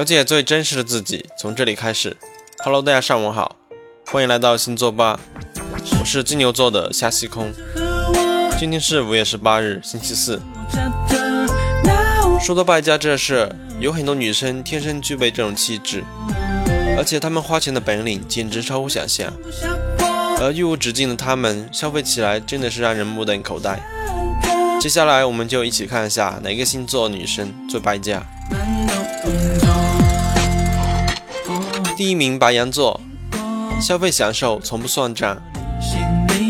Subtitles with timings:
[0.00, 2.16] 了解最真实的自己，从这里开始。
[2.64, 3.56] Hello，大家上午好，
[4.06, 5.20] 欢迎来到星座吧，
[6.00, 7.52] 我是金牛座的夏西空。
[8.58, 10.40] 今天是五月十八日，星期四。
[12.40, 16.02] 说到败家这事，有很多女生天生具备这种气质，
[16.96, 19.30] 而且她们花钱的本领简直超乎想象。
[20.40, 23.78] 而一无止境的她们，消费起来真的是让人目瞪口呆。
[24.80, 28.22] 接下来，我们就一起看一下哪个星座女生最败家。
[32.00, 32.98] 第一名白羊座，
[33.78, 35.36] 消费享受从不算账，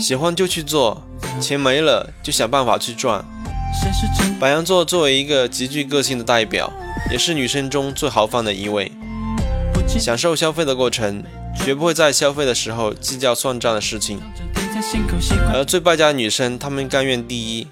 [0.00, 1.00] 喜欢就去做，
[1.40, 3.24] 钱没了就想办法去赚。
[4.40, 6.72] 白羊座作为一个极具个性的代表，
[7.12, 8.90] 也是女生中最豪放的一位，
[9.86, 11.22] 享受消费的过程，
[11.64, 14.20] 绝不会在消费的时候计较算账的事情。
[15.54, 17.68] 而最败家女生，她们甘愿第一，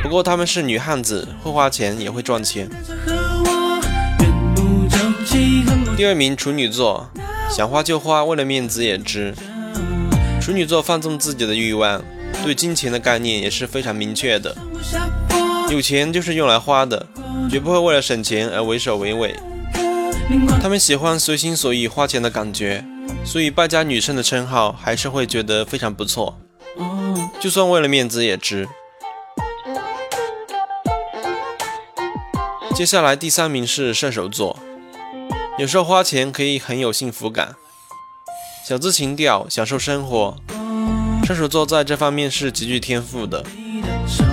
[0.00, 2.70] 不过她们是女汉子，会花钱也会赚钱。
[5.96, 7.08] 第二名处女座，
[7.48, 9.32] 想花就花，为了面子也值。
[10.40, 12.02] 处女座放纵自己的欲望，
[12.42, 14.56] 对金钱的概念也是非常明确的。
[15.70, 17.06] 有钱就是用来花的，
[17.48, 19.36] 绝不会为了省钱而为首为尾。
[20.60, 22.84] 他们喜欢随心所欲花钱的感觉，
[23.24, 26.38] 所以败家女生的称号还是会觉得非常不错。
[27.38, 28.68] 就算为了面子也值。
[32.74, 34.58] 接下来第三名是射手座。
[35.56, 37.54] 有时候花钱可以很有幸福感，
[38.66, 40.36] 小资情调，享受生活。
[41.24, 43.44] 射手座在这方面是极具天赋的，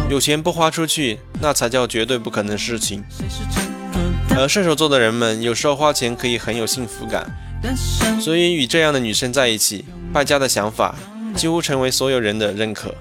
[0.09, 3.03] 有钱不花出去，那才叫绝对不可能的事情。
[4.35, 7.29] 而射手座的人们有时候花钱可以很有幸福感，
[8.19, 10.95] 所以与这样的女生在一起，败家的想法
[11.35, 12.95] 几乎成为所有人的认可。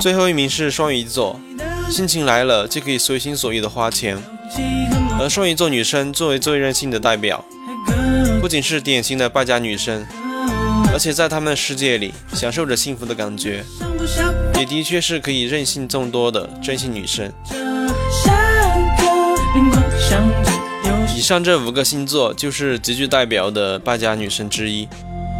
[0.00, 1.38] 最后一名是双鱼座。
[1.90, 4.18] 心情来了就可以随心所欲的花钱，
[5.18, 7.44] 而双鱼座女生作为最任性的代表，
[8.40, 10.06] 不仅是典型的败家女生，
[10.92, 13.64] 而且在她们的世界里享受着幸福的感觉，
[14.58, 17.32] 也的确是可以任性众多的真性女生。
[21.16, 24.86] 以上这五个星座就是极具代表的败家女生之一，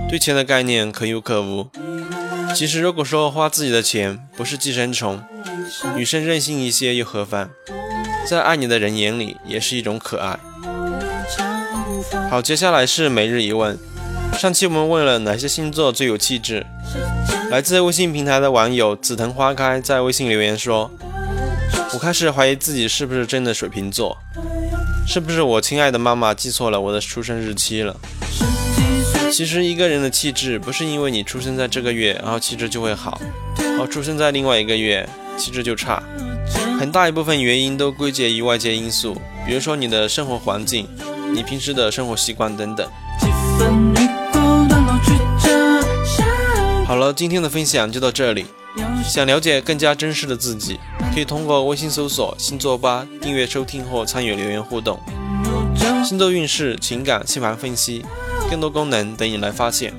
[0.09, 1.69] 对钱的概念可有可无。
[2.55, 5.23] 其实如果说花自己的钱不是寄生虫，
[5.97, 7.51] 女生任性一些又何妨？
[8.29, 10.39] 在爱你的人眼里，也是一种可爱。
[12.31, 13.79] 好，接下来是每日一问。
[14.39, 16.67] 上期我们问了哪些星座最有气质？
[17.51, 20.91] 来自微信平台的网友紫藤花开在微信留言说
[21.95, 24.19] ：“我开始怀疑自己是不是真的水瓶座，
[25.07, 27.97] 是不是我亲爱的妈妈记错了我的出生日期了？”
[29.33, 33.21] 其实一个人的气质不是因为你出生在这个月，然后气质就会好，
[33.81, 35.09] 而出生在另外一个月。
[35.39, 36.03] 气质就差，
[36.81, 40.89] 很大一部分原因都归结于外界因素，比如说你的生活环境、
[41.35, 42.91] 你平时的生活习惯等等。
[46.87, 48.47] 好了，今天的分享就到这里。
[49.05, 50.81] 想了解更加真实的自己，
[51.13, 54.99] 可以通过微信搜索“星座吧”订阅收听或参与留言互动。
[56.03, 58.03] 星座运势、情感、星盘分析，
[58.49, 59.93] 更多功能等你来发现。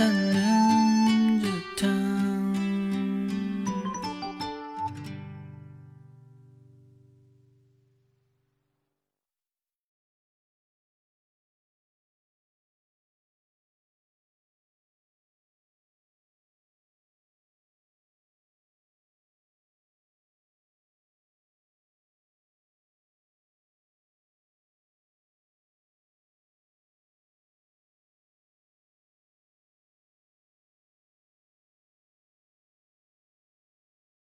[0.00, 0.59] i tenue.